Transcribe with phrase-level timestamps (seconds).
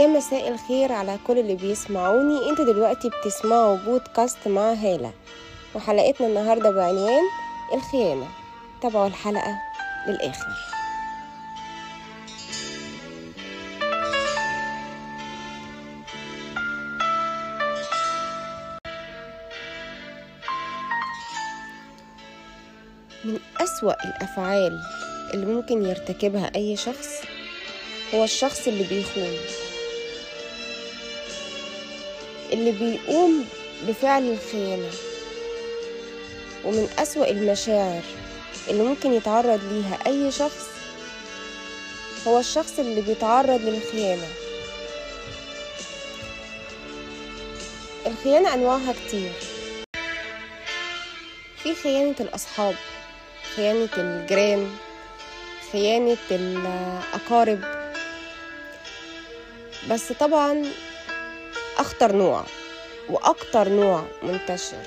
[0.00, 2.50] يا مساء الخير على كل اللي بيسمعوني.
[2.50, 5.12] أنتوا دلوقتي بتسمعوا بودكاست مع هالة
[5.74, 7.22] وحلقتنا النهاردة بعنوان
[7.74, 8.28] الخيانة.
[8.82, 9.58] تابعوا الحلقة
[10.06, 10.46] للآخر.
[23.24, 24.80] من أسوأ الأفعال
[25.34, 27.08] اللي ممكن يرتكبها أي شخص
[28.14, 29.36] هو الشخص اللي بيخون.
[32.52, 33.44] اللي بيقوم
[33.88, 34.90] بفعل الخيانة
[36.64, 38.02] ومن أسوأ المشاعر
[38.68, 40.66] اللي ممكن يتعرض ليها أي شخص
[42.26, 44.26] هو الشخص اللي بيتعرض للخيانة.
[48.06, 49.32] الخيانة أنواعها كتير.
[51.62, 52.74] في خيانة الأصحاب
[53.56, 54.70] خيانة الجيران
[55.72, 57.60] خيانة الأقارب.
[59.90, 60.64] بس طبعا
[61.80, 62.44] أخطر نوع
[63.08, 64.82] وأكتر نوع منتشر.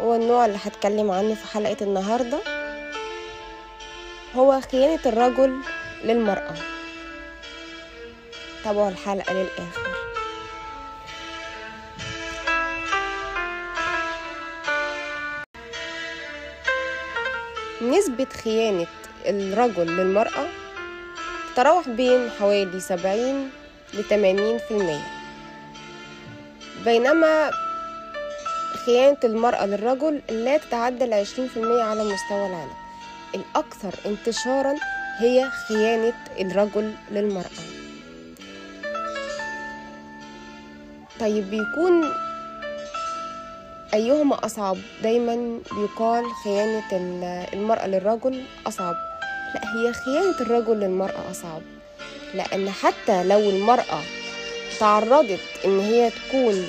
[0.00, 2.38] هو النوع اللي هتكلم عنه في حلقة النهاردة.
[4.36, 5.58] هو خيانة الرجل
[6.04, 6.54] للمرأة.
[8.64, 9.92] تابعوا الحلقة للآخر.
[17.82, 18.86] نسبة خيانة
[19.26, 20.46] الرجل للمرأة
[21.52, 23.50] تتراوح بين حوالي سبعين
[23.94, 25.21] لتمانين في المية.
[26.84, 27.50] بينما
[28.86, 32.72] خيانة المرأة للرجل لا تتعدى العشرين في المية على مستوى العالم.
[33.34, 34.74] الأكثر انتشارا
[35.18, 37.62] هي خيانة الرجل للمرأة.
[41.20, 42.12] طيب بيكون
[43.94, 46.84] أيهما أصعب؟ دايما بيقال خيانة
[47.52, 48.94] المرأة للرجل أصعب.
[49.54, 51.62] لا هي خيانة الرجل للمرأة أصعب.
[52.34, 54.02] لأن حتى لو المرأة
[54.82, 56.68] تعرضت إن هي تكون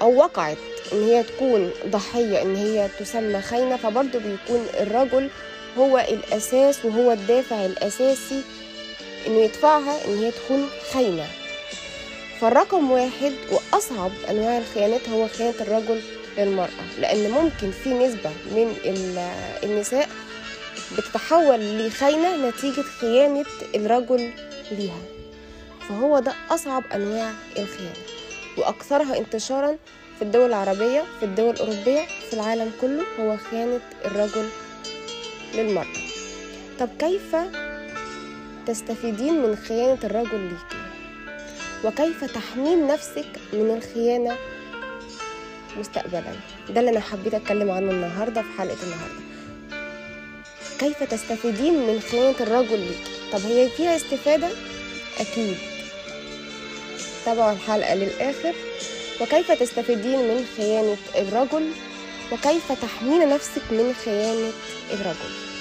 [0.00, 0.56] أو وقعت
[0.92, 5.30] إن هي تكون ضحية إن هي تسمى خاينة فبرضه بيكون الرجل
[5.78, 8.42] هو الأساس وهو الدافع الأساسي
[9.26, 11.26] إنه يدفعها إن هي تكون خاينة
[12.40, 16.00] فالرقم واحد وأصعب أنواع الخيانات هو خيانة الرجل
[16.38, 18.76] للمرأة لأن ممكن في نسبة من
[19.64, 20.08] النساء
[20.98, 24.30] بتتحول لخاينة نتيجة خيانة الرجل
[24.70, 25.21] ليها.
[25.88, 27.94] فهو ده أصعب أنواع الخيانة
[28.58, 29.76] وأكثرها انتشارا
[30.18, 34.48] في الدول العربية في الدول الأوروبية في العالم كله هو خيانة الرجل
[35.54, 35.86] للمرأة.
[36.80, 37.36] طب كيف
[38.66, 40.82] تستفيدين من خيانة الرجل ليكي
[41.84, 44.36] وكيف تحمين نفسك من الخيانة
[45.78, 46.32] مستقبلا؟
[46.70, 49.22] ده اللي أنا حبيت أتكلم عنه النهاردة في حلقة النهاردة.
[50.78, 52.98] كيف تستفيدين من خيانة الرجل ليك؟
[53.32, 54.48] طب هي فيها استفادة؟
[55.20, 55.56] أكيد.
[57.24, 58.54] تابعوا الحلقة للآخر.
[59.20, 61.70] وكيف تستفيدين من خيانة الرجل؟
[62.32, 64.52] وكيف تحمين نفسك من خيانة
[64.92, 65.52] الرجل؟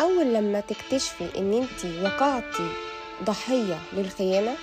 [0.00, 2.68] أول لما تكتشفي إن انتي وقعتي
[3.24, 4.56] ضحية للخيانة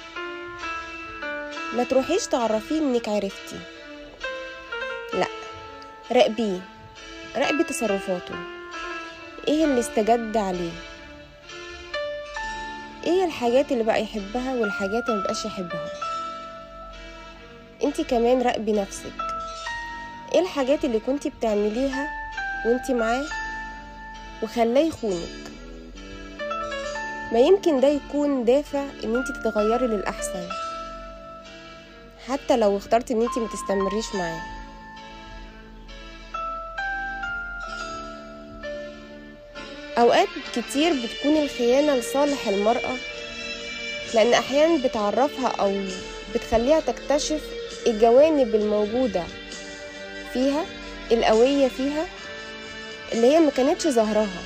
[1.74, 3.60] ما تروحيش تعرفيه إنك عرفتي.
[5.14, 5.28] لأ
[6.14, 6.60] راقبيه
[7.38, 8.36] راقبي تصرفاته.
[9.48, 10.72] إيه اللي استجد عليه؟
[13.04, 15.90] إيه الحاجات اللي بقى يحبها والحاجات اللي مبقاش يحبها؟
[17.84, 19.14] انتي كمان راقبي نفسك.
[20.34, 22.10] إيه الحاجات اللي كنتي بتعمليها
[22.66, 23.26] وانتي معاه
[24.44, 25.44] وخلاه يخونك؟
[27.32, 30.50] ما يمكن ده يكون دافع إن انتي تتغيري للأحسن.
[32.28, 34.63] حتى لو اخترتي إن انتي متستمريش معاه.
[39.98, 42.96] أوقات كتير بتكون الخيانة لصالح المرأة
[44.14, 45.82] لأن أحيانا بتعرفها أو
[46.36, 47.42] بتخليها تكتشف
[47.88, 49.24] الجوانب الموجودة
[50.34, 50.66] فيها
[51.12, 52.06] القوية فيها
[53.14, 54.44] اللي هي مكانتش ظاهرها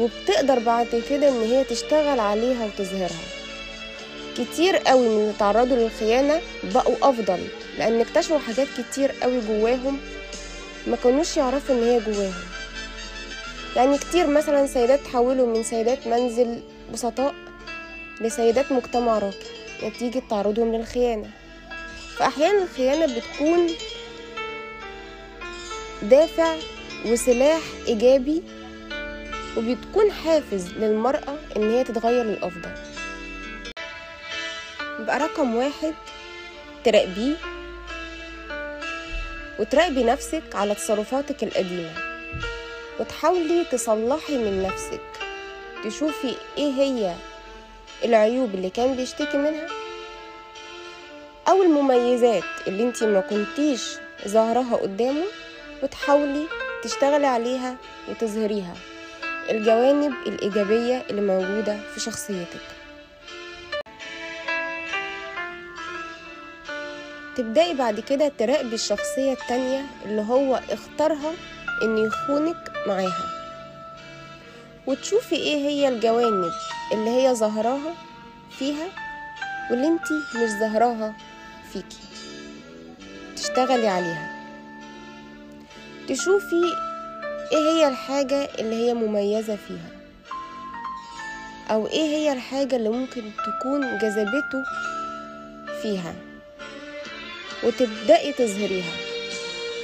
[0.00, 3.24] وبتقدر بعد كده إن هي تشتغل عليها وتظهرها.
[4.38, 6.40] كتير قوي من اللي تعرضوا للخيانة
[6.74, 7.38] بقوا أفضل
[7.78, 9.98] لأن اكتشفوا حاجات كتير قوي جواهم
[10.86, 12.53] ما كانوش يعرفوا إن هي جواهم.
[13.76, 16.62] يعني كتير مثلا سيدات تحولوا من سيدات منزل
[16.92, 17.34] بسطاء
[18.20, 21.30] لسيدات مجتمع راقي نتيجة تعرضهم للخيانة.
[22.16, 23.66] فأحيانا الخيانة بتكون
[26.02, 26.56] دافع
[27.06, 28.42] وسلاح إيجابي
[29.56, 32.70] وبتكون حافز للمرأة إن هي تتغير للأفضل.
[35.00, 35.94] يبقى رقم واحد
[36.84, 37.36] تراقبيه
[39.58, 42.13] وتراقبي نفسك على تصرفاتك القديمة.
[43.00, 45.00] وتحاولي تصلحي من نفسك
[45.84, 47.14] تشوفي إيه هي
[48.04, 49.66] العيوب اللي كان بيشتكي منها.
[51.48, 53.82] أو المميزات اللي انتي ما كنتيش
[54.28, 55.24] ظاهرها قدامه
[55.82, 56.46] وتحاولي
[56.82, 57.76] تشتغلي عليها
[58.08, 58.74] وتظهريها.
[59.50, 62.60] الجوانب الإيجابية اللي موجودة في شخصيتك.
[67.36, 71.32] تبدأي بعد كده تراقبي الشخصية التانية اللي هو اختارها
[71.82, 73.30] إن يخونك معاها.
[74.86, 76.52] وتشوفي إيه هي الجوانب
[76.92, 77.94] اللي هي ظاهراها
[78.58, 78.88] فيها
[79.70, 81.14] واللي انتي مش ظاهراها
[81.72, 81.96] فيكي.
[83.36, 84.30] تشتغلي عليها.
[86.08, 86.64] تشوفي
[87.52, 89.90] إيه هي الحاجة اللي هي مميزة فيها.
[91.70, 94.64] أو إيه هي الحاجة اللي ممكن تكون جذبته
[95.82, 96.14] فيها.
[97.64, 98.92] وتبدأي تظهريها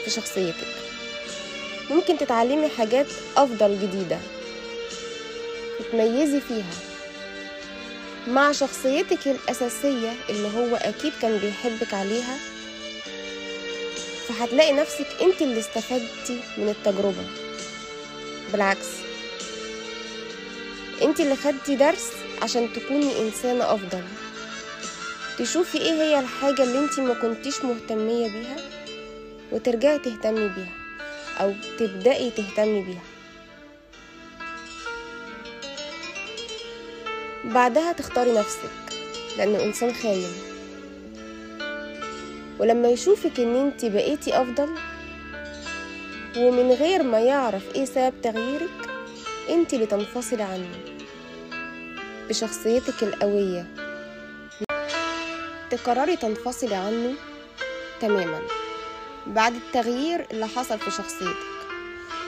[0.05, 0.80] في شخصيتك.
[1.91, 3.07] ممكن تتعلمي حاجات
[3.37, 4.19] أفضل جديدة
[5.79, 6.75] تتميزي فيها
[8.29, 12.39] مع شخصيتك الأساسية اللي هو أكيد كان بيحبك عليها
[14.29, 17.25] فهتلاقي نفسك أنت اللي استفدتي من التجربة.
[18.53, 18.87] بالعكس
[21.03, 22.09] أنت اللي خدتي درس
[22.43, 24.03] عشان تكوني إنسانة أفضل.
[25.39, 28.57] تشوفي إيه هي الحاجة اللي أنت ما كنتيش مهتمية بيها
[29.53, 30.80] وترجعي تهتمي بيها.
[31.41, 33.03] أو تبدأي تهتمي بيها.
[37.45, 38.71] بعدها تختاري نفسك
[39.39, 40.33] لأنه إنسان خاين
[42.59, 44.69] ولما يشوفك إن انت بقيتي أفضل
[46.37, 48.91] ومن غير ما يعرف إيه سبب تغييرك
[49.51, 50.69] انت اللي تنفصلي عنه.
[52.29, 53.67] بشخصيتك القوية.
[55.71, 57.15] تقرري تنفصلي عنه
[58.01, 58.41] تماما.
[59.27, 61.37] بعد التغيير اللي حصل في شخصيتك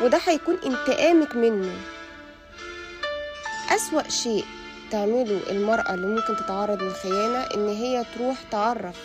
[0.03, 1.73] وده هيكون انتقامك منه.
[3.71, 4.44] أسوأ شيء
[4.91, 8.97] تعمله المرأة اللي ممكن تتعرض للخيانة إن هي تروح تعرف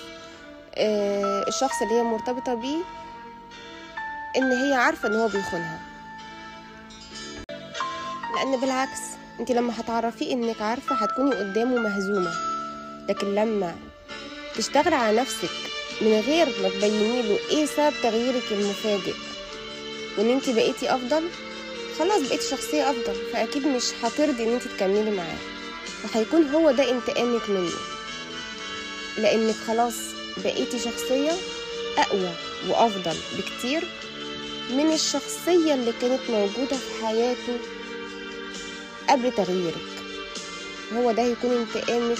[0.75, 2.83] آه، الشخص اللي هي مرتبطة بيه
[4.37, 5.79] إن هي عارفة إن هو بيخونها.
[8.35, 8.99] لأن بالعكس
[9.39, 12.31] أنت لما هتعرفيه إنك عارفة هتكوني قدامه مهزومة.
[13.09, 13.75] لكن لما
[14.55, 15.49] تشتغلي على نفسك
[16.01, 19.13] من غير ما تبيني له إيه سبب تغييرك المفاجئ؟
[20.17, 21.23] وإن انت بقيتي أفضل؟
[21.99, 25.37] خلاص بقيتي شخصية أفضل فأكيد مش هترضي إن انت تكملي معاه.
[26.03, 27.71] وهيكون هو ده انتقامك منه.
[29.17, 29.93] لأنك خلاص
[30.43, 31.31] بقيتي شخصية
[31.97, 32.31] أقوى
[32.69, 33.83] وأفضل بكتير
[34.69, 37.57] من الشخصية اللي كانت موجودة في حياته
[39.09, 39.87] قبل تغييرك.
[40.93, 42.17] هو ده هيكون انتقامك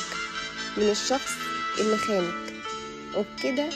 [0.77, 1.31] من الشخص
[1.79, 2.46] اللي خانك.
[3.15, 3.69] وبكده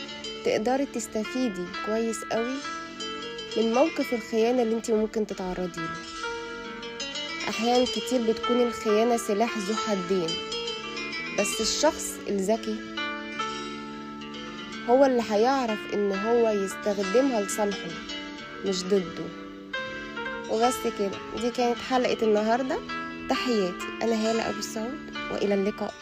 [0.45, 2.55] تقدري تستفيدي كويس قوي
[3.57, 5.95] من موقف الخيانة اللي انت ممكن تتعرضي له.
[7.49, 10.29] أحيانا كتير بتكون الخيانة سلاح ذو حدين
[11.39, 12.75] بس الشخص الذكي
[14.89, 17.89] هو اللي هيعرف إن هو يستخدمها لصالحه
[18.65, 19.25] مش ضده.
[20.49, 21.11] وبس كده
[21.41, 22.79] دي كانت حلقة النهاردة.
[23.29, 25.93] تحياتي أنا هالة أبو السعود وإلى اللقاء.